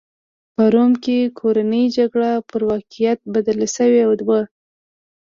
[0.55, 4.41] په روم کې کورنۍ جګړه پر واقعیت بدله شوې وه.